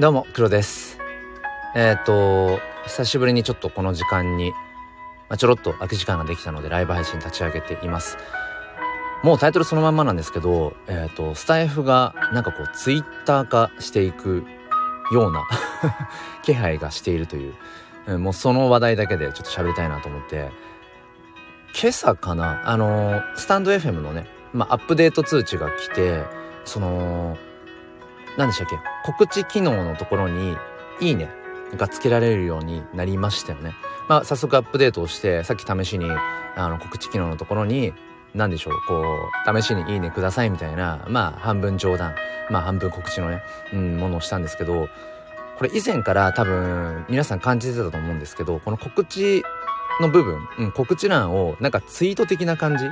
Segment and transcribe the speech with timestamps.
[0.00, 0.98] どうも、黒です。
[1.76, 8.18] えっ、ー、と、久しぶりにちょっとこの時間に、まあ、ちょろっと空き時間ができたのでライブ配信立ち上げています。
[9.22, 14.44] もうタイトルそのまんまなんですけど、えっ、ー、と、スタイフがなんかこうツイッター化していく
[15.12, 15.44] ような
[16.42, 17.52] 気配がしているとい
[18.08, 20.50] う、もうその話題だけでちょっと喋りたいなと思って、
[21.80, 26.24] 今朝かな、あのスタンド FM のね、まあ、アップデート通知が来て、
[26.64, 27.38] その、
[28.36, 28.93] 何でしたっけ？
[29.04, 30.56] 告知機能のところに、
[31.00, 31.28] いいね
[31.76, 33.74] がつけられるようになりましたよね。
[34.08, 37.92] まあ、早速アップデートをして、さっき試しに、あの、告知機能のところに、
[38.34, 39.04] 何でしょう、こ
[39.46, 42.14] う、試しにいいねくださいみたいな、まあ、半分冗談、
[42.50, 43.42] まあ、半分告知のね、
[43.74, 44.88] うん、ものをしたんですけど、
[45.58, 49.42] これ以前から多分、皆さん感じてたと思うんですけど、この告知
[50.00, 52.84] の部分、うん、告知欄を、なんかツイート的な感じ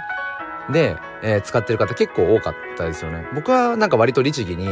[0.70, 3.26] で、えー、使ってる方結構多かったですよね。
[3.34, 4.66] 僕はなんか割と律儀に、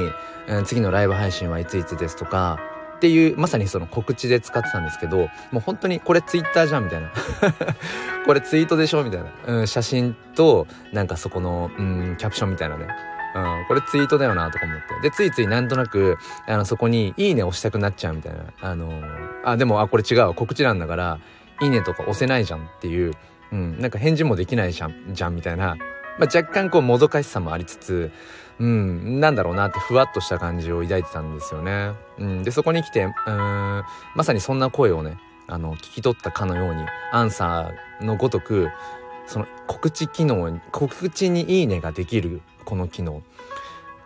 [0.47, 2.58] えー、次のライブ配信はいついつですとか、
[2.97, 7.10] っていう、まさにその告知で使ってたんですけど、もう本当にこれツイッターじゃんみたいな。
[8.27, 9.66] これツイートでしょみたいな、うん。
[9.66, 12.86] 写真と、なんかそこの、うん、キャプションみたいなね。
[13.34, 15.08] うん、これツイートだよなとか思って。
[15.08, 18.41] で、ついついなんとなく、あの、そこに、いいね押したくなっちゃうみたいな。
[18.60, 19.04] あのー、
[19.44, 20.34] あ、でも、あ、これ違う。
[20.34, 21.19] 告知欄だから、
[21.62, 23.14] いいねとか押せないじゃんっていう、
[23.52, 25.76] うん、なんか返事もできないじゃん、じゃんみたいな
[26.20, 28.10] まあ、若干こうもどかしさもありつつ、
[28.58, 31.92] うん、なんだろうなってふわっとした感じを抱いてたんですよね。
[32.18, 33.12] うん、で、そこに来て、うん、
[34.14, 38.68] まさにそんな声をね、あの、聞き取ったかのように、アンサーのごとく、
[39.26, 43.22] その告知機能、告知にいいねができるこの機能。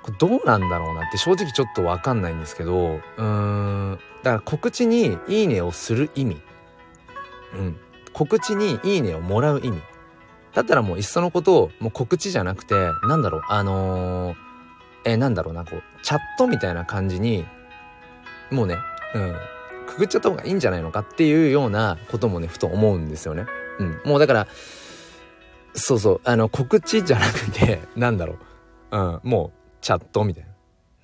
[0.02, 6.40] これどうなんだろうなって正直ちょっとわかんないんですけど、うーん、だから告知にいいねをする意味。
[7.54, 7.76] うん。
[8.14, 9.82] 告知にいいねをもらう意味。
[10.54, 12.74] だったらもういっそのことをもう告知じゃなくて、
[13.06, 14.36] なんだろう、あのー、
[15.04, 17.44] えー、なんだろうな、こう、チャットみたいな感じに、
[18.50, 18.78] もうね、
[19.14, 19.36] うん、
[19.86, 23.46] くぐっちゃった方がいいんじゃないのかっていうようなこともね、ふと思うんですよね。
[23.78, 24.00] うん。
[24.04, 24.46] もうだから、
[25.74, 28.36] そうそう、あの、告知じゃなくて、 なんだろ
[28.92, 30.50] う、うん、もう、チャットみたいな。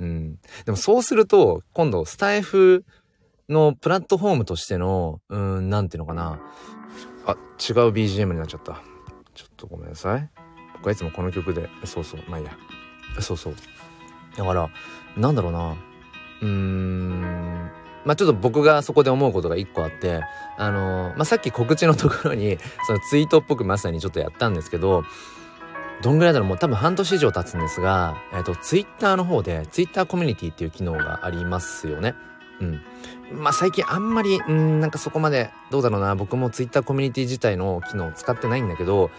[0.01, 0.39] うん。
[0.65, 2.85] でもそうすると、今度、スタイフ
[3.51, 6.41] のプラットフォームとしての、うん、なんていうのかな。
[7.27, 7.37] あ、違う
[7.93, 8.83] BGM になっちゃった。
[9.35, 10.31] ちょっとごめんなさい。
[10.75, 12.53] 僕はいつもこの曲で、そうそう、まあいいや。
[13.21, 13.55] そうそう。
[14.37, 14.71] だから、
[15.17, 15.77] なんだろうな。
[16.43, 17.71] うーん。
[18.05, 20.23] まあちょっと僕がそこで思うことが一個あって、
[20.57, 25.05] あのー、まあさっき告知のところに、 そのツイートっぽくまさにちょっとやったんですけど、
[26.03, 32.15] どんぐらいだろうもう多分半年以上経つんですが、えっ、ー、と、ツイッターの方で、ツイッターコミュニティっていう機能がありますよね。
[32.61, 32.81] うん。
[33.33, 39.11] まあ最近あんまり、うん、なんかそこまで、どうだろうな、僕も Twitter コミュニティ自体の機能を使ってないんだけど、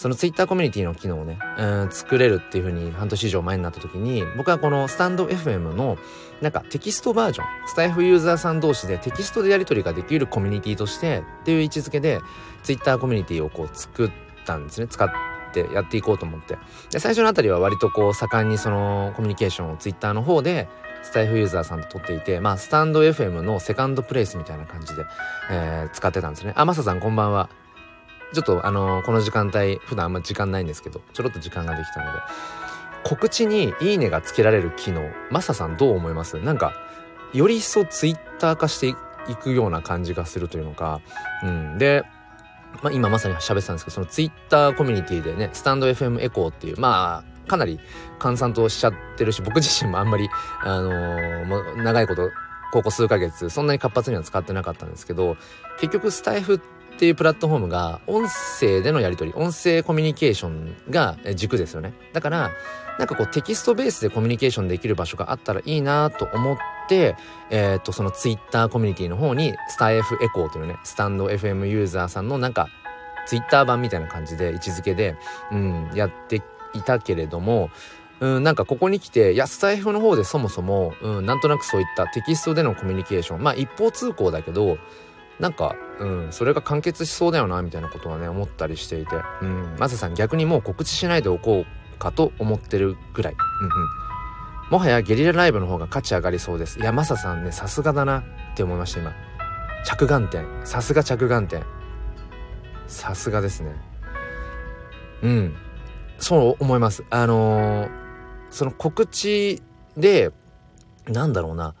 [0.00, 5.98] その Twitter コミュニティの機能をね、うん、作れるっていう風に半年以上前になった時に、僕はこのスタンド FM の
[6.40, 12.20] なんかテキストバージョン、スタイフユーザーさん同士でテキストでやり取りができるコミュニティとしてっていう位置づけで
[12.62, 14.10] Twitter コミュニティをこう作っ
[14.46, 14.86] たんですね。
[14.86, 15.10] 使っ
[15.52, 16.56] てやっていこうと思って。
[16.90, 20.70] で、最初のあたりは割とこう盛んにそのコミュニケーションを Twitter の方で
[21.02, 25.04] スタイフユーザーさんと撮っていて、まあ、スタンド FM のセカンドプレイスみたいな感じで、
[25.50, 26.52] えー、使ってたんですね。
[26.56, 27.48] あ、マサさんこんばんは。
[28.32, 32.18] ちょっとあのー、この時間帯、普段あんま時間ないんですけど、ちょろっと時間ができたので、
[33.02, 36.38] 告知にいいねがつけられる機能、マサさんどう思います？
[36.38, 36.74] なんか、
[37.32, 38.94] より一層ツイッター化してい
[39.36, 41.00] くような感じがするというのか、
[41.42, 41.78] うん。
[41.78, 42.04] で、
[42.82, 47.80] まあ、今まさに喋ってたんですけど、そのツイッターコミュニティでね、スタンド FM エコーっていう、まあ、かなり
[48.18, 50.28] 閑散としちゃってるし、僕自身もあんまり、
[50.62, 52.30] あのー、もう長いこと、
[52.72, 55.36] ここ数ヶ月、そんなに活発には使ってなかったんですけど、
[55.80, 56.60] 結局スタイフっ
[56.98, 61.94] ていうプラットフォームが、音声でのやり取り、音声コミュニケーションが軸ですよね。
[62.12, 62.50] だから、
[62.98, 66.58] なんかこうテキストベースでコミュニケーションできる場所があったらいいなと思っ
[66.88, 67.16] て、
[67.50, 72.68] えっ、ー、と、そのツイッターコミュニティの方に、スタイフエコーというね、スタンド FM ユーザーさんのなんか、
[73.26, 75.16] ツイッター版みたいな感じで位置づけで、
[75.52, 76.42] うん、やって
[76.74, 77.70] いたけれども、
[78.20, 84.78] うん、なんかここに来て、いや、スタイフの方でそもそも、うん、なんとなくそういったテキストでのコミュニケーション、まあ一方通行だけど、
[85.38, 93.34] なんか、うん、それが完結しそうだよな、みたいなことはね、思ったりしていて、うん、マサさん逆にもう告知しないでおこうかと思ってるぐらい。
[93.34, 93.72] うんうん。
[94.70, 96.78] もはやゲリラライブの方が価値上がりそうです。
[96.78, 98.22] いや、マサさんね、さすがだなっ
[98.54, 99.12] て思いました、今。
[99.84, 100.46] 着眼点。
[100.64, 101.64] さすが着眼点。
[102.86, 103.74] さすがですね。
[105.22, 105.56] うん。
[106.20, 107.04] そう思います。
[107.10, 107.90] あのー、
[108.50, 109.62] その告知
[109.96, 110.30] で、
[111.08, 111.74] なんだろうな、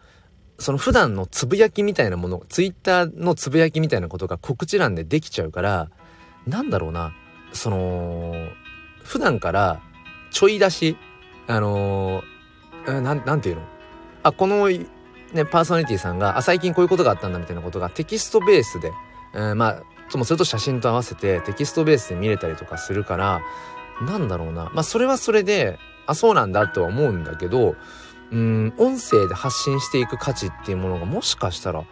[0.58, 5.90] その普段のつぶやきみたいなもの、ツイッターのつぶやきみたいなことが告知欄でできちゃうから、
[6.46, 7.12] なんだろうな、
[7.52, 8.34] その、
[9.04, 9.80] 普段から
[10.30, 10.96] ちょい出し、
[11.46, 13.62] あのー、なん、なんていうの？
[14.22, 14.86] あ、このね、
[15.44, 18.92] パーソナリティさんが、あ、最近こういうことがあったんだみたいなことがテキストベースで、
[19.34, 23.40] えー、まあ、ともすると写真と合わせてテキストベースで見れたりとかするから、
[24.00, 24.70] なんだろうな。
[24.74, 27.76] まあ、それはそれで、あ、そうなんだとは思うんだけど、
[28.32, 31.84] うん、音声で発信していく価値っていうものがもしかしたら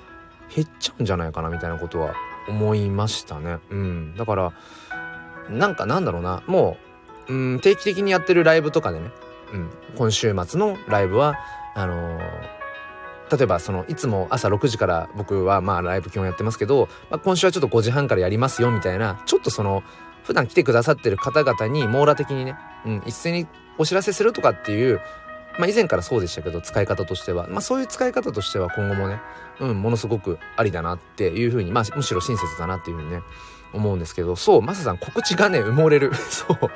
[0.55, 2.14] 減っちゃうんじゃないかなみたいなことは
[2.49, 3.58] 思いましたね。
[3.70, 4.14] うん。
[4.16, 4.52] だから、
[5.50, 6.43] なんかなんだろうな。
[6.46, 6.76] も
[7.28, 9.10] う、うん、定期的にやってるライブとかでね、
[9.52, 11.37] うん、今週末のライブは、
[11.75, 19.82] あのー、例えばそのいつも朝6時から僕はまあライブ基本やってますけど、まあ、今週はちょっと5時半からやりますよみたいなちょっとその
[20.28, 22.54] 普段来てくださってる方々に網羅的にね、
[22.84, 23.46] うん、一斉に
[23.78, 25.00] お知らせするとかっていう
[25.58, 27.46] まあ以前からそうでしたけど使い方としては。
[27.48, 29.22] まあそういう使い方としては今後もね
[29.58, 33.22] うんものすごくありだなっていうふうにまあむしろ親切だなっていうふうにね
[33.72, 34.36] 思うんですけど。
[34.36, 36.14] そうマサさん告知がね埋もれる。
[36.28, 36.70] そう。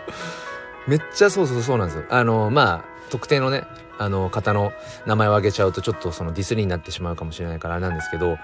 [0.88, 2.05] めっちゃそうそうそうなんですよ。
[2.08, 3.64] あのまあ特定のね
[3.98, 4.72] あの方の
[5.05, 8.38] 名前を挙げちゃうとちょっとそのディスりになってしまうかもしれないからあれなんですけど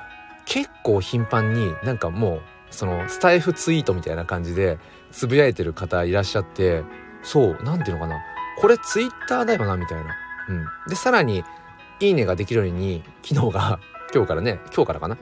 [0.45, 4.79] 結構頻繁になんかもうそのスタイフツイートみたいな感じで
[5.13, 6.83] つぶやいてる方いらっしゃって
[7.23, 8.21] そう何ていうのかな
[8.61, 10.17] これツイッターだよなみたいな。
[10.49, 11.45] うん、でさらに
[12.01, 13.79] 「いいね」ができるように機能が
[14.15, 15.19] 今日からね今日からかな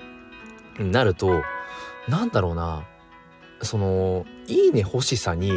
[0.79, 1.43] なると
[2.09, 2.85] なんだろうな
[3.63, 5.53] その「いいね」欲しさに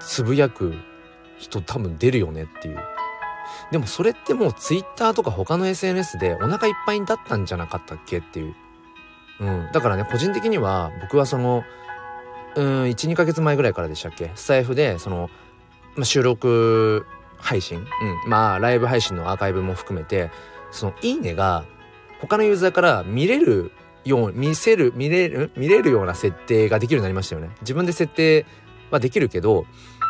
[0.00, 0.74] つぶやく
[1.38, 2.78] 人多分出るよねっていう。
[3.70, 8.54] でもそれってもう Twitter とか他の SNS でお腹いっぱいだったんじゃなかったっけっていう。
[9.40, 9.68] うん。
[9.72, 11.64] だからね、個人的には僕はその、
[12.56, 14.30] うん、1、2ヶ月前ぐらいからでしたっけ？
[14.34, 15.30] スタイフで、その、
[15.96, 17.06] ま、収録
[17.38, 20.30] 配信、うん、まあライブ配信のアーカイブも含めて、
[20.70, 21.64] そのいいねが
[22.20, 23.72] 他のユーザーから見れる
[24.04, 27.50] よう、見せる、見れる、見れるような設定ができるようになりましたよね。
[27.60, 28.46] 自分で設定
[28.90, 29.66] はできるけど、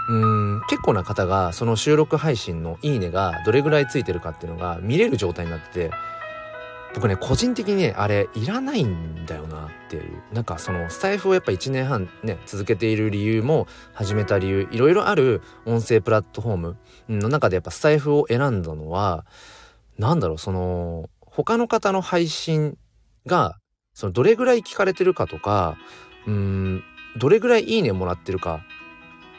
[0.08, 5.90] うん結構な方がその収録配信のいいねがどれぐらいついてるかっていうのが見れる状態になってて
[6.94, 10.22] 僕ね個人的にねあれいらないんだよなっていう。
[10.32, 16.76] なんかそのスタイフをやっぱ1年半ね続けている理由も始めた理由いろいろある音声プラットフォーム
[17.08, 19.24] の中でやっぱスタイフを選んだのは
[19.98, 22.76] なんだろうその他の方の配信
[23.26, 23.58] が
[23.94, 25.76] そのどれぐらい聞かれてるかとか
[26.26, 26.84] うん
[27.16, 28.64] どれぐらいいいねもらってるか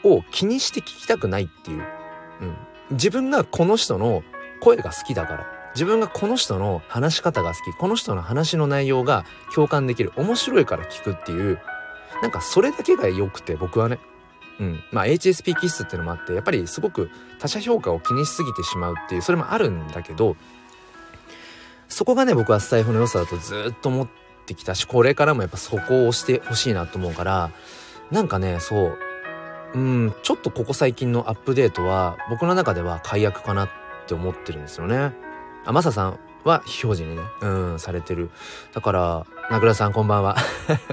[0.04, 1.82] を気にして聞きたくないっていう、
[2.40, 2.56] うん、
[2.92, 4.22] 自分がこの人の
[4.60, 5.61] 声が好きだから。
[5.74, 9.24] 自分がこの人の話し方が好きこの人の話の内容が
[9.54, 11.58] 共感できる面白いから聞くっていう
[12.20, 13.98] なんかそれだけが良くて僕はね。
[14.60, 14.80] うん。
[14.92, 20.36] まあ HSP 気質っていうのもあってやっぱりすごく他者評価を気にしすぎてしまうっていうそれもあるんだけど
[21.88, 24.08] そこがね僕はスタイフの良さだとずっと思っ
[24.46, 27.50] てきたしこれからもやっぱそこを押してほしいなと思うから
[28.10, 28.98] なんかねそう。
[29.74, 33.70] うんちょっとここ最近のアップデートは僕の中では解約かなっ
[34.06, 35.12] て思ってるんですよね。
[35.64, 38.30] あ、マサさんは非表示にね、うん、されてる。
[38.72, 40.36] だから、名倉さんこんばんは。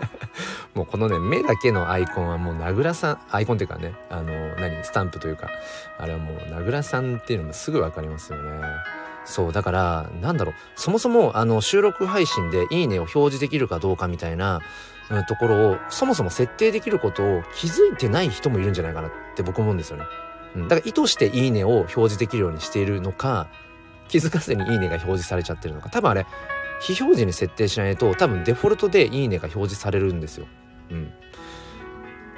[0.75, 5.49] もうこのね、目だけのアイコンはもう名倉さん、アイコンっていうかね、あの、何、スタンプというか、
[5.97, 8.61] あれはもう名倉さんっていうのもすぐわかりますよね。
[9.25, 14.61] そう、だから、なんだろう、そもそもあの収録配信でいいねを表示できるかどうかみたいな、
[15.09, 20.03] うん、ところを、そもそも設定できることを気づいてない人もいるんじゃないかなって僕思うんですよね。
[20.55, 23.47] うん、だから意図していいねを表示できるようにしているのか、
[24.09, 26.25] 気づかずにいいねが表示されちゃってるのか多分あれ
[26.81, 30.47] 非表示に設定しないと多分デフォルトでいいねが表示されるんですよ。
[30.89, 31.13] うん。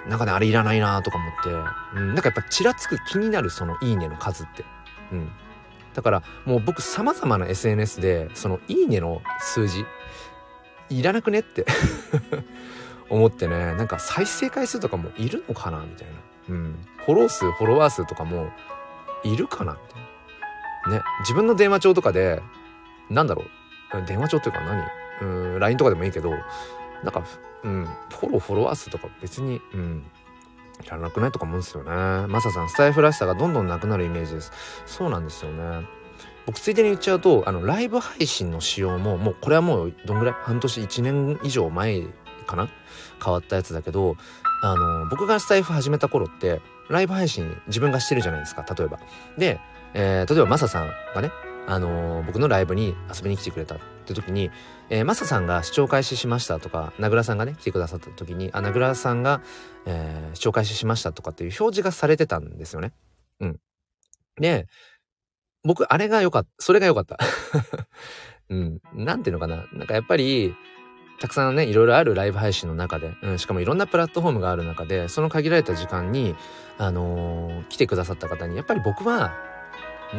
[0.09, 4.65] なんかね、あれいらないなとか思って、うん、なんかやっぱちらつく気になるそのいいねの数って。
[5.11, 5.29] うん。
[5.93, 9.85] だからもう僕様々な SNS でそのいいねの数字
[10.89, 11.65] いらなくねって
[13.09, 16.13] 思ってね、なんか再生回数とかもいるのかなみたいな。
[16.49, 16.87] うん。
[17.05, 18.49] フォロー数、フォロワー数とかも
[19.23, 20.00] いるかなみたいな。
[20.89, 22.41] ね、自分の電話帳とかで、
[23.09, 23.43] なんだろ
[23.93, 24.83] う、電話帳っていうか何？
[25.21, 26.31] うん、LINE とかでもいいけど、
[27.03, 27.23] なんか、
[27.63, 30.03] うん、フォロー、フォロワー数とか別に、うん、
[30.83, 31.91] いらなくないとか思うんですよね。
[32.27, 34.51] マサさん、スタイフらしさがどんどんなくなるイメージです。
[34.87, 35.85] そうなんですよね。
[36.47, 40.35] 僕ついでに言っちゃうと、あの、ライブ配信の仕様も、もうこれはもうどんぐらい？
[40.41, 42.01] 半年、1年以上前
[42.47, 42.67] かな？
[43.23, 44.15] 変わったやつだけど、
[44.63, 48.99] あの、僕がスタイフ始めた頃って、ライブ配信自分がしてるじゃないですか、例えば。
[49.37, 49.59] で、
[49.93, 51.31] えー、例えばマサさんがね、
[51.67, 54.51] あのー、僕のライブに遊びに来てくれたって時に、
[54.89, 59.41] えー、マサさんが視聴開始しましたとか、名倉さんがね、来てくださった時に、あ、名倉さんが、
[59.85, 62.93] えー、視聴開始しましたとかっていう表示がされてたんですよね。
[63.39, 63.59] うん。
[64.39, 64.67] で、
[65.63, 66.49] 僕、あれが良かった。
[66.59, 67.17] それが良かった。
[68.49, 68.81] うん。
[68.93, 69.67] なんていうのかな。
[69.73, 70.55] なんかやっぱり、
[71.19, 76.35] たくさんね、いろいろあるライブ配信の中で、うん、しかもいろんなプラットフォームがある中で、その限られた時間に、
[76.79, 79.50] あのー、来てくださった方に、やっぱり僕は、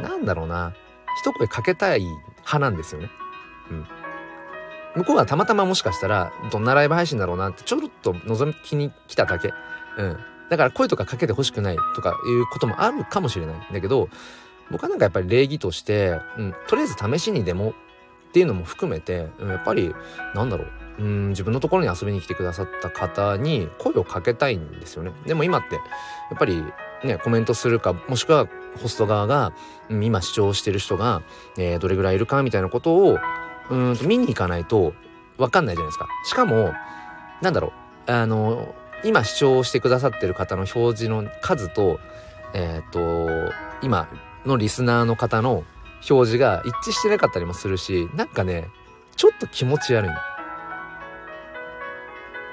[0.01, 0.75] なんだろうな。
[1.21, 3.11] 一声かけたい派なんですよね。
[3.71, 3.87] うん。
[4.97, 9.53] 向こうはたまたまもしかしたらどんなライブ配信だろうなってちょろっと覗きに来ただけ。
[9.99, 10.19] うん。
[10.51, 13.57] だから声とかかけてほしくないとかいうこともあるかもしれない。
[13.57, 14.09] んだけど
[14.71, 17.75] 僕はなんかやっぱり礼儀として、うん、とりあえず試しにでもっ
[18.33, 19.95] ていうのも含めて、うん、やっぱり
[20.35, 20.69] なんだろう。
[20.99, 21.29] うん。
[21.31, 25.13] 自分のところに遊びに来てくださった方に声をかけたいんですよね。
[25.27, 25.81] でも今ってや
[26.35, 26.63] っぱり
[27.03, 28.47] ねコメントするかもしくは
[28.81, 29.53] ホスト側が、
[29.89, 31.23] うん、今視聴してる人が、
[31.59, 33.19] えー、どれぐらいいるかみたいなことを
[33.71, 34.95] うん見に行かないと
[35.39, 36.09] 分かんないじゃないですか。
[36.27, 36.73] しかも
[37.41, 37.73] なんだろ
[38.07, 38.75] うあの
[39.05, 41.99] 今視聴してくださってる方の表示の数と
[42.55, 43.53] えっ、ー、と
[43.83, 44.09] 今
[44.47, 45.65] のリスナーの方の
[46.09, 48.69] 表示が一致してなかったりもするしなんかね
[49.17, 50.11] ちょっと気持ち悪い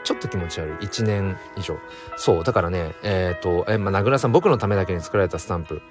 [0.04, 0.86] ちょっと気持ち悪い。
[0.86, 1.78] 1年以上。
[2.18, 5.82] そうだからねえっ、ー、とえまあ名倉さん僕のためだけに作られたスタンプ。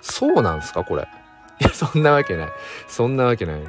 [0.00, 1.08] そうなんすかこれ？
[1.60, 2.48] いやそんなわけない。
[2.86, 3.62] そんなわけない。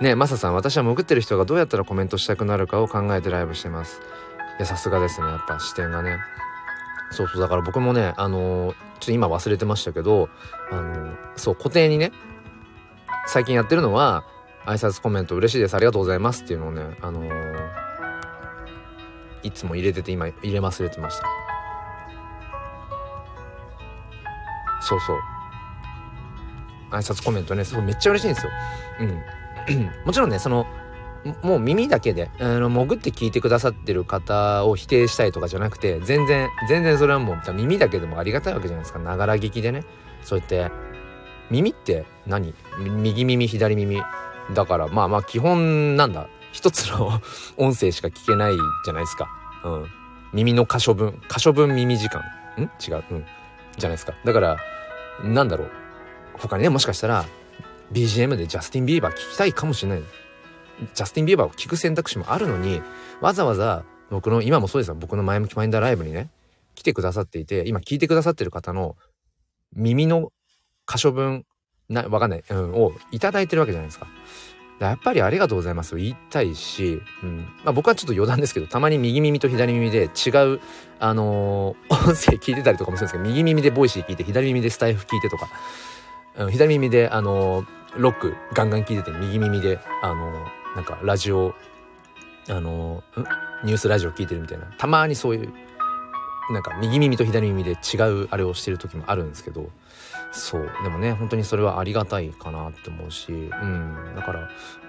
[0.00, 4.00] ねマサさん私は潜ってる人がどうやったらコメントしたくなるかを考えてライブしてます。
[4.58, 6.18] いやさすがですねやっぱ視点がね。
[7.10, 10.30] そうそうだから僕もねあのー、ちょっと今忘れてましたけど
[10.70, 12.10] あのー、そう固定にね
[13.26, 14.24] 最近やってるのは
[14.64, 17.68] 挨拶コメント嬉しいですありがとうございますっていうのをねあのー、
[19.42, 21.26] いつも入れてて今入れ忘れてました。
[24.80, 25.18] そうそう。
[26.92, 28.52] 挨拶コメントねすごいめっちゃ嬉しいんですよ。
[29.00, 29.92] うん。
[30.04, 30.66] もちろんねその
[31.42, 38.98] もう耳だけであの潜って聞いてくださってる方を否定したいとかじゃなくて全然全然それはもう耳だけでもありがたいわけじゃないですか。
[38.98, 39.84] ながら聞きでね。
[40.22, 40.70] そうやって
[41.50, 42.54] 耳って何？
[42.78, 44.02] 右耳左耳。
[44.54, 46.28] だからまあまあ基本なんだ。
[46.52, 47.20] 一つの
[47.56, 49.28] 音声しか聞けないじゃないですか。
[49.64, 49.86] うん。
[50.32, 51.20] 耳の箇所分。
[51.30, 52.20] 箇所分耳時間。
[52.58, 52.62] ん？
[52.62, 53.04] 違う。
[53.10, 53.26] うん。
[53.76, 54.14] じゃないですか。
[54.24, 54.56] だから
[55.22, 55.70] なんだろう。
[56.42, 57.24] 他にねもしかしたら
[57.92, 60.02] BGM でジャスティン・ビーバー聞きたいかもしれない。
[60.94, 62.82] ジャスティン・ビーバーを聴く選択肢もあるのに
[63.20, 66.30] わざわざ僕の今もそうですよ僕の前向きマインダーライブにね
[66.74, 68.96] 来てくださっていて今聞いてくださってる方の
[69.74, 70.32] 耳の
[70.90, 71.44] 可処分
[71.88, 74.08] なわかんない、うん、をいただいてるわけじゃないですか。
[74.80, 77.46] やっぱりありがとうございますを言いたいし、うん。
[77.62, 80.60] まあ、僕はちょっと余談ですけどたまに右耳と左耳で違う、
[80.98, 85.48] あのー、音声聞いてたりとかもするんですけど右耳でボイシー聞いて左耳でスタエフ聞いてとか、
[86.50, 87.64] 左耳で、あの、
[87.96, 90.32] ロックガンガン聞いてて右耳で、あの
[90.74, 91.54] なんかラジオ
[92.48, 93.02] あの
[93.64, 94.66] ニュースラジオ聞いてるみたいな。
[94.78, 95.52] たまにそういう
[96.50, 99.70] なんか右耳と左耳で違うあれをしてる時もあるんですけど。
[100.32, 100.70] そう。
[100.82, 103.30] でもね本当にそれはありがたいかなって思うし。
[103.30, 104.14] うん。
[104.16, 104.48] だから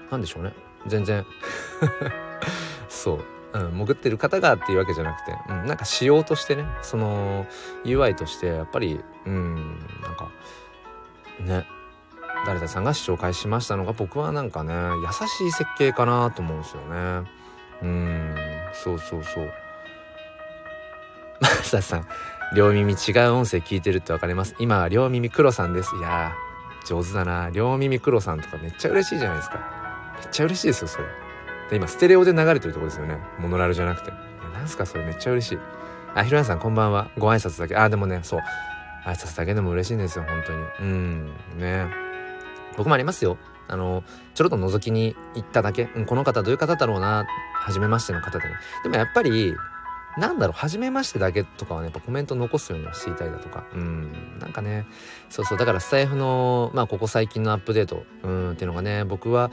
[0.10, 0.54] なんでしょうね。
[0.88, 1.26] 全然。
[2.88, 3.20] そ
[3.54, 6.66] う、うん、潜ってる方がっていうわけじゃなくて、うん、なんか仕様としてね。
[6.82, 7.46] その
[7.84, 9.78] UI としてやっぱりうん。
[10.02, 10.32] なんか
[11.40, 11.66] ね。
[12.46, 17.30] 誰々さんが視聴開始しましたのが僕はなんかね優しい設計かなと思うんですよね。
[17.82, 18.36] うん
[18.74, 19.52] そうそうそう。
[21.40, 22.08] マサさん
[22.56, 24.56] 両耳違う音声聞いてるって分かります？
[24.60, 25.96] 今は両耳黒さんです。
[25.96, 26.34] いや
[26.86, 27.50] 上手だな。
[27.50, 29.60] 両耳黒さんとかめっちゃ嬉しいじゃないですか。
[30.20, 31.06] めっちゃ嬉しいですよそれ。
[31.70, 33.18] で今ステレオで流れてるとこですよね。
[33.40, 34.10] モノラルじゃなくて。
[34.10, 35.60] いやなんすかそれめっちゃ嬉しい。
[36.14, 37.10] あひろやさんこんばんは。
[37.18, 37.76] ご挨拶だけ。
[37.78, 38.42] あでもねそう。
[39.06, 41.88] 挨拶だけでも嬉しいんですよ本当にうんね
[42.78, 43.38] 僕もありますよ。
[43.68, 45.90] あの、ちょろっと覗きに行っただけ。
[45.96, 48.56] うん、この方どういう方だろうな、初めましての方でね。
[48.84, 49.54] でもやっぱり、
[50.18, 53.66] なんだろう、初めましてだけとかはね、やっぱコメント残すようにはしていたりだとか。
[53.74, 54.86] うん、なんかね、
[55.30, 59.50] そうそう、だからスタイフの、まあ、ここ最近のアップデート、うん、っていうのがね、僕は、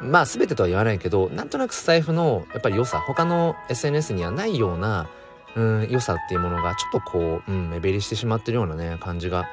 [0.00, 5.08] まあ、全てとは言わないけど、なんとなくスタイフの、やっぱり良さ、他の SNS にはないような、
[5.56, 9.46] うん、良さっていうものが、ちょっとこう、うん、目減りしてしまってるようなね、感じが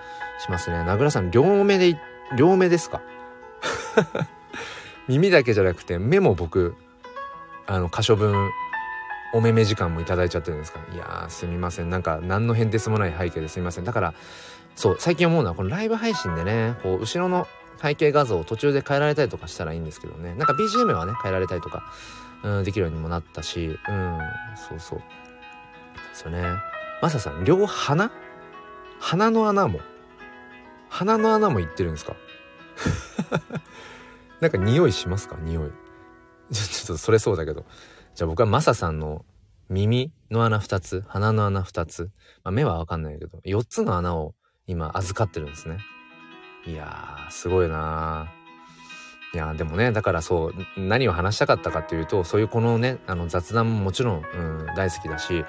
[0.43, 0.83] しますね。
[0.83, 1.99] 名倉さん、両目で
[2.37, 3.01] 両目ですか？
[5.07, 6.75] 耳だけじゃなくて目も僕
[7.67, 8.49] あの箇所分
[9.33, 10.79] お目目時間もいただいちゃってるんですか？
[10.93, 11.89] いやすみません。
[11.89, 13.83] なんか何の変哲もない背景ですみません。
[13.83, 14.13] だから
[14.75, 17.47] そう最近思うのはこのライブ配信でねこう後ろの
[17.81, 20.33] 背景画像を途中で変えられたりとかしたらいいんですけどね。
[20.35, 21.83] なんか BGM はね変えられたりとか、
[22.43, 24.19] うん、できるようにもなったしうん
[24.55, 25.01] そうそう。
[26.15, 26.43] ですよね。
[27.01, 28.11] マサさん両鼻？
[28.99, 29.81] 鼻の穴も？
[30.89, 32.15] 鼻の穴もいってるんですか？
[34.39, 35.35] なんか匂いしますか？
[35.41, 35.71] 匂い。
[36.53, 37.65] ちょっとそれそうだけど。
[38.13, 39.25] じゃあ僕はマサさんの
[39.69, 42.11] 耳の穴2つ鼻の穴2つ、
[42.43, 44.35] まあ、目はわかんないけど4つの穴を
[44.67, 45.79] 今預かってるんですね。
[46.65, 48.31] いやーすごいな
[49.33, 55.43] いやでもねだからそう何を話したかったかっていうとそういうこのねあの雑談ももちろん、うん、大好きだし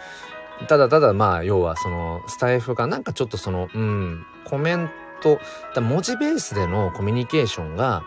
[0.69, 4.91] ただただまあ要はそのスタイフがなんかちょっとそのうんコメン
[5.23, 5.39] ト
[5.81, 8.03] 文字ベースでのコミュニケーションが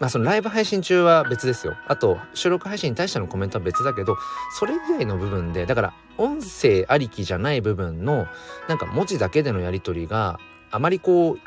[0.00, 1.76] まあそのライブ配信中は別ですよ。
[1.86, 4.16] あと収録配信に対してのコメントは別だけど、
[4.58, 8.26] それ以外の部分で、だから音声ありきじゃない部分の、
[8.68, 10.40] なんか文字だけでのやり取りが
[10.72, 11.38] あまりこう、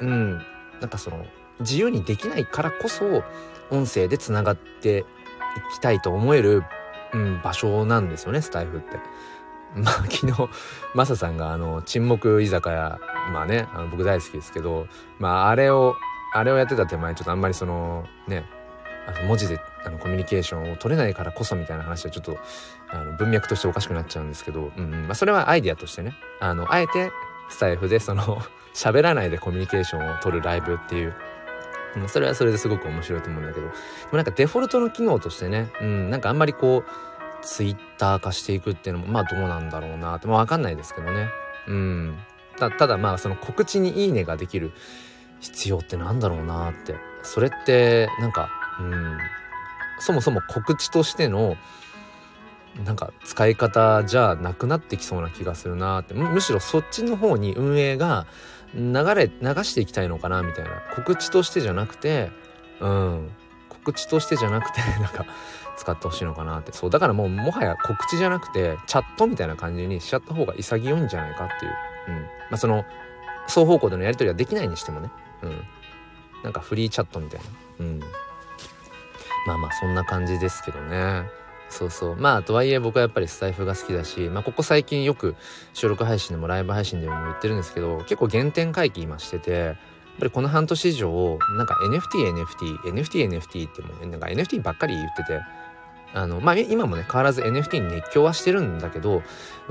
[0.00, 0.40] うん、
[0.80, 1.26] なんかその
[1.58, 3.24] 自由にできないからこそ
[3.70, 5.04] 音声でつながってい
[5.74, 6.62] きたいと思える、
[7.12, 8.98] うん、場所なんですよね、スタイフって。
[9.74, 10.48] まあ 昨日、
[10.94, 12.98] マサさんがあの、沈黙居酒屋、
[13.32, 14.86] まあね、あの僕大好きですけど、
[15.18, 15.96] まああれを、
[16.34, 18.44] あれをやってた手前、ちょっとあんまりその、ね、
[19.06, 22.38] あの文字であのコミュニケーションを取れないからこそみたいな話はちょっと
[22.88, 27.12] あの文脈としておかしくなっちゃうんですけど、うん、まあそれはアイディアとしてね、あの、あえて
[27.48, 28.42] スタイフでその
[28.74, 31.14] 喋らないでコミュニケーションを取るライブっていう、
[32.06, 33.72] それはそれですごく面白いと思うんだけど、で
[34.12, 37.09] もなんかデフォルトの機能としてね、うん、なんかあんまりこう、
[37.42, 40.26] ツイッター化していくっていうのもまあどうなんだろうなって。
[40.26, 41.28] まあ分かんないですけどね。
[41.68, 42.18] うん。
[42.58, 44.72] たただまあその告知に「いいね」ができる
[45.40, 46.96] 必要ってなんだろうなって。
[47.22, 49.18] それってなんかうん。
[49.98, 51.56] そもそも告知としての
[52.84, 56.14] なんか使い方じゃなくなってきそうな気がするなって。
[56.14, 58.26] むしろそっちの方に運営が
[58.74, 60.70] 流れ流していきたいのかなみたいな。
[60.94, 62.30] 告知としてじゃなくて
[62.80, 63.30] うん。
[63.68, 65.24] 告知としてじゃなくてなんか
[65.80, 66.72] 使ってほしいのかなって。
[66.72, 71.72] そうだからもうもはや告知じゃなくてチャットみたいな感じにしちゃった方が潔いんじゃないかっていう、
[72.08, 72.84] うん、まあその
[73.46, 75.10] 双方向でのやり取りはできないにしてもね、
[75.42, 75.62] うん、
[76.44, 77.46] なんかフリーチャットみたいな、
[77.86, 78.00] うん、
[79.46, 81.24] まあまあそんな感じですけどね。
[81.70, 82.16] そうそう。
[82.16, 85.36] まあとはいえ僕はやっぱりスタイフが好きだし、まあ、ここ最近よく
[85.72, 89.76] 収録配信でもライブ配信でも言ってるんですけど結構原点回帰今しててやっ
[90.18, 95.40] ぱりこの半年以上なんか NFT NFT NFT NFT ってもうなんか NFT ばっかり言ってて
[96.12, 99.22] あの、まあ、今もね、変わらず NFT に熱狂はしてるんだけど、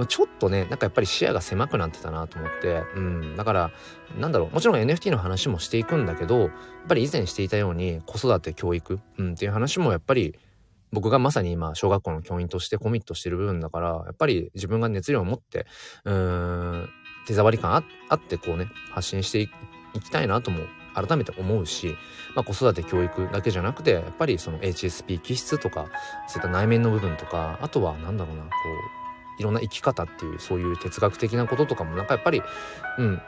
[0.07, 3.71] ちょっとね、なんかやっぱり視野が狭くなってたなと思って、うん、だから、
[4.17, 6.49] なんだろう、もちろん NFT の話もしていくんだけど、やっ
[6.87, 10.37] ぱり以前していたように子育て、教育、うん、っていう話もやっぱり、
[10.91, 15.67] 僕がまさに今、小学校の教員としてコミットしてる部分だから、やっぱり自分が熱量を持って、
[16.05, 16.89] うん、
[17.27, 19.49] 手触り感あってこうね、発信してい
[19.99, 21.95] きたいなとも改めて思うし、
[22.35, 25.89] まあ、子育て教育だけじゃなくてやっぱりその HSP 気質とか
[26.27, 28.49] そういった内面の部分とかあとは何だろうなこ
[29.37, 32.41] ういろんな生き方っていうそういう哲学的なこととかもなんかやっぱり
[32.97, 33.21] うん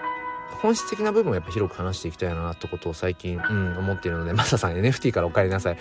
[0.62, 5.78] 本質的な部分をやっぱ広く話していきたいなってことを最近、うん、思っているので、マサさん NFT からお帰りなさい。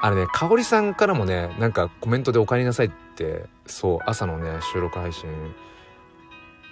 [0.00, 5.30] あれね、かおりさんからもね、なんかコメントでお帰りなさいって、そう、朝のね、収録配信、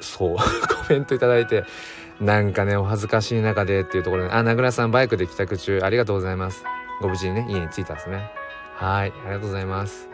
[0.01, 1.65] そう、 コメントいただいて、
[2.23, 6.65] なんかね、お恥ずかしい中でっていうところで、あ、名倉さんバイクで帰宅中、ありがとうございます。
[7.01, 8.31] ご無事にね、家に着いたんですね。
[8.77, 10.09] はい、ありがとうございます。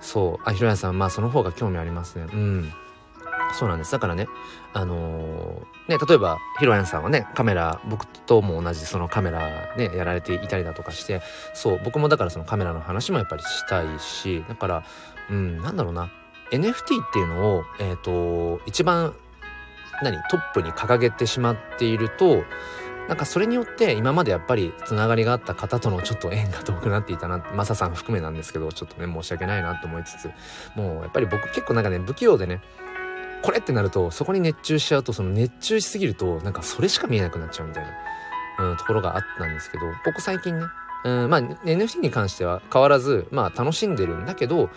[0.00, 2.26] そう、あ、ひろやさん、まあその方が興味ありますね。
[2.32, 2.72] うん。
[3.52, 3.92] そうなんです。
[3.92, 4.26] だからね、
[4.72, 11.22] あのー、ね、例えば、ひろやんさんはね、カメラ、僕とも同じそのカメラね、やられていたりだとかして、
[11.54, 14.84] そう、僕もだからそのカメラの話もやっぱりしたいし、だから、
[15.30, 16.10] うん、なんだろうな、
[16.50, 19.14] NFT っていうのを、えっ、ー、と、一番
[20.02, 22.44] 何トップに掲げてしまっていると
[23.08, 30.30] なんかそれによって今までやっぱりつながりがあった方とのちょっと縁が遠くなっていたなマサさん含めなんですけどちょっとね申し訳ないなと思いつつ
[30.76, 32.60] もうやっぱり僕結構なんかね不器用でね
[33.42, 37.84] これってなるとそこに熱中しちゃうとその熱中しすぎるとなんかそれしか見えなくなっちゃうみたい
[38.58, 40.66] な、うん、ところがあったんですけどここ最近ね
[41.04, 44.70] うん、まあ NFT に関しては変わらずまあ楽しんでるんだけど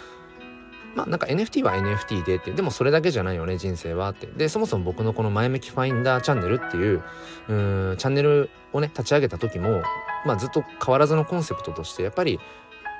[0.95, 4.27] まあなんか NFT は NFT でって、でもそれだけじゃないよね、人生はって。
[4.27, 7.03] で、そもそも僕のこの前向きファインダーチャンネルっていう、
[7.49, 9.83] うーん、チャンネルをね、立ち上げた時も、
[10.25, 12.39] まあずっと変わらずのコンセプトとして、やっぱり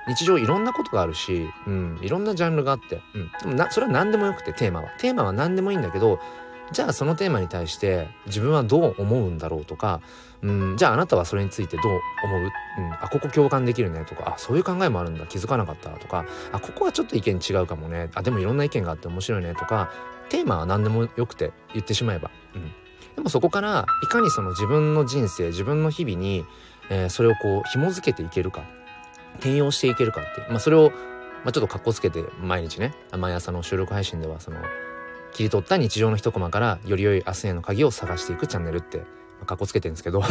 [0.07, 4.89] 日常いろんなことがあるし、うん、いろんなジャンルがあって、うん、でもな、それは何でもよくて、テーマは。
[4.99, 6.19] テーマは何でもいいんだけど、
[6.71, 10.01] じゃあそのテーマに対して自分はどう思うんだろうとか、
[10.41, 11.91] うん、じゃああなたはそれについてどう
[12.23, 19.91] 思う、うん、あここ共感できるねとかあそういう考えもあるんだ気づかなかったとかあここはちょっと意見違うかもねあでもいろんな意見があって面白いねとか
[20.29, 22.71] テーマは何でもよくて言ってしまえば、うん、
[23.15, 26.45] でもそこからいかにその自分の人生自分の日々に、
[26.89, 28.63] えー、それをこう紐づけていけるか
[29.35, 30.91] 転用していけるかっていう、まあ、それを、
[31.43, 34.57] まあ、ちょっとかっこつけて毎日ね毎朝の収録配信ではその
[35.35, 39.03] 切り取った日常の一コマからより良い明日への鍵を探していくチャンネルって、ま
[39.43, 40.23] あ、かっこつけてるんですけど。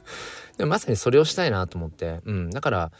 [0.56, 2.92] でもまさにそれをしたいなと思って、うん、だから、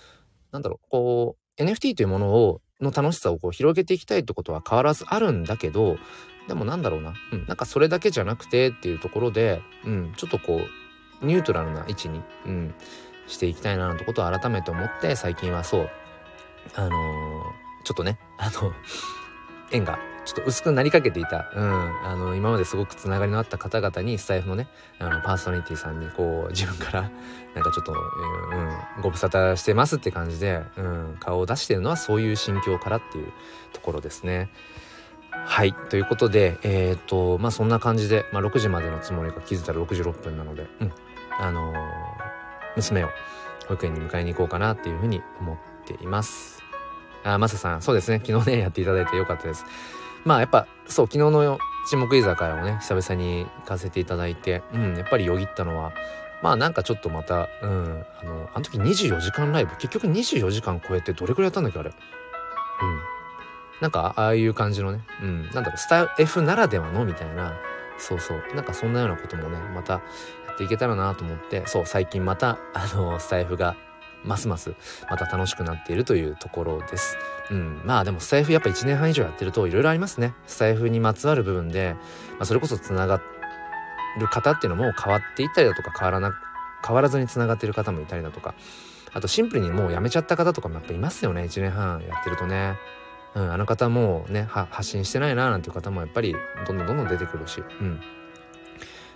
[0.53, 5.97] なんだろう、こう、NFT というものを、の楽しさをこう広げていきたいってことは変わらずあるんだけど、
[6.47, 10.61] でもなんだろうな、うん、なんかそれだけじゃなくてっていうところで、うん、ちょっとこ
[11.23, 12.75] う、ニュートラルな位置に、うん、
[13.27, 15.91] していきたいななんてことを改めて思って、最近はそう、
[16.75, 16.93] あのー、
[17.85, 18.75] ちょっとね、あの、
[19.73, 24.67] 縁がちょっと薄くなりかけていた、うん、あの、今まですごくつながりのあった方々に、スタイフのね、
[24.99, 27.03] あの、パーソナリティさんに、こう、自分から、
[27.55, 33.33] なんかちょっと、うん、ご無沙汰してますって感じで、うん、顔を出してるのはそういう心境からっていう
[33.73, 34.51] ところですね。
[35.31, 35.73] はい。
[35.73, 40.93] ということで、えっ、と、まあ、そんな感じで、まあ、6時までのつもりが気づいたら66分なので、うん。
[41.39, 41.77] あのー、
[42.75, 43.11] 娘を
[43.69, 46.63] 保育園に迎えに行こうかなっていうふうに思っています。
[47.23, 48.21] あ、マサさん、そうですね。
[48.25, 49.65] 昨日ね、やっていただいてよかったです。
[50.27, 51.59] まあ、やっぱ、そう、昨日の
[51.89, 55.93] 沈黙居酒屋をね、久々に行かせていただいて、うん、やっぱりよぎったのは、
[56.43, 61.91] まあなんかちょっとまた、うん、あの、あの時24時間ライブ、結局24時間超えてどれくらいやったんだっけ、あれ。
[61.91, 61.95] うん。
[63.81, 67.55] なんか、ああいう感じのね、うん、なんだろう、スタイフならではのみたいな、
[67.97, 70.01] そうそう、なんかそんなようなこともね、またや
[70.55, 73.77] っていけたらなと思って、そう、最近また、あの、スタイフが、
[74.25, 74.75] ますます
[75.11, 77.17] また楽しくなっているというところです。
[77.51, 77.81] うん。
[77.85, 80.35] まあでもスタイフやっぱ1年半以上やってるといろいろありますね。
[80.47, 81.95] スタイフにまつわる部分で、
[82.33, 83.21] まあ、それこそつなが
[84.19, 86.35] る方っていうのも変わっていったりだとか変わらな、
[86.85, 88.55] 変わらずにつながってる方もいたりだとか、
[89.13, 91.43] あとシンプルにもうやめちゃった方とかもやっぱいますよね。
[91.43, 92.77] 1年半やってるとね。
[93.35, 96.35] うん、あの方もね発信してないななんていう方もやっぱり
[96.67, 98.01] どんどんどんどん出てくるし、うん、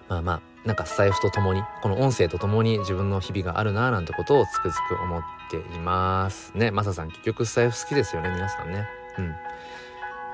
[0.08, 6.52] まあまあなんかスタイフとともにこの音声とともに自分の日々があるななんてことをつくづく思っています。
[6.54, 8.86] ねマサさん結局スタイフ好きですよね皆さんね。
[9.18, 9.34] うん。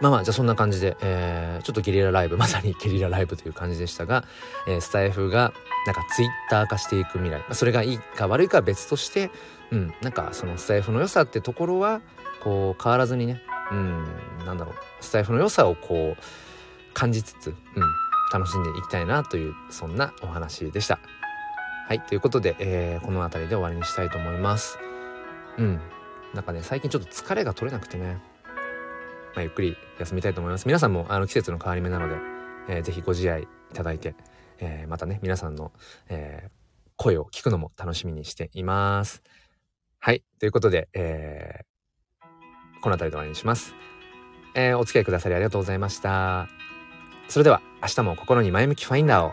[0.01, 4.25] まあまあじゃあそんな感じで、えー、ちょっとゲリラライブまさにゲリラライブという感じでしたが、
[4.67, 5.53] えー、スタイフが
[5.87, 9.31] なんかツイッター化していく未来、まあ、それがいいか悪いかは別として
[9.71, 9.95] うん。
[10.03, 12.01] なんかそのスタイフの良さってところは
[12.43, 14.05] こう変わらずにねうん。
[14.45, 14.75] なんだろう。
[15.01, 16.23] スタイフの良さをこう
[16.93, 17.55] 感じつつ、うん、
[18.33, 20.99] 楽しんでいきたいなというそんなお話でした。
[21.89, 24.79] はいということで、えー、この辺りで終わりにしたいと思います。
[25.59, 25.81] うん
[26.35, 28.21] なんかね最近ちょっと疲れが取れなくてね、
[29.35, 30.67] まあ、ゆっくり休みたいと思います。
[30.67, 32.17] 皆さんもあの季節の変わり目なので、
[32.69, 34.15] えー、ぜひご自愛いただいて、
[34.59, 35.73] えー、またね皆さんの、
[36.09, 36.51] えー、
[36.97, 39.23] 声を聞くのも楽しみにしています。
[40.01, 40.23] はい。
[40.39, 43.75] ということで、えー、この辺りで終わりにします。
[44.55, 46.66] えー、お付き合いくださりありがとうございました。
[47.29, 49.33] それでは明日も心に前向きファインダーを。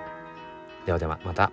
[0.85, 1.51] ではではまた。